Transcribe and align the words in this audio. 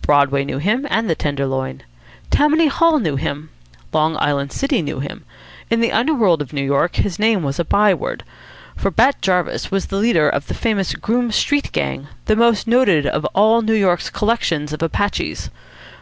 Broadway 0.00 0.42
knew 0.42 0.56
him, 0.56 0.86
and 0.88 1.10
the 1.10 1.14
Tenderloin. 1.14 1.82
Tammany 2.30 2.66
Hall 2.68 2.98
knew 2.98 3.16
him. 3.16 3.50
Long 3.92 4.16
Island 4.16 4.50
City 4.50 4.80
knew 4.80 5.00
him. 5.00 5.26
In 5.68 5.82
the 5.82 5.92
underworld 5.92 6.40
of 6.40 6.54
New 6.54 6.64
York 6.64 6.96
his 6.96 7.18
name 7.18 7.42
was 7.42 7.58
a 7.58 7.64
by 7.66 7.92
word. 7.92 8.24
For 8.74 8.90
Bat 8.90 9.20
Jarvis 9.20 9.70
was 9.70 9.88
the 9.88 9.98
leader 9.98 10.30
of 10.30 10.46
the 10.46 10.54
famous 10.54 10.94
Groome 10.94 11.30
Street 11.30 11.72
Gang, 11.72 12.08
the 12.24 12.36
most 12.36 12.66
noted 12.66 13.04
of 13.06 13.26
all 13.34 13.60
New 13.60 13.74
York's 13.74 14.08
collections 14.08 14.72
of 14.72 14.82
Apaches. 14.82 15.50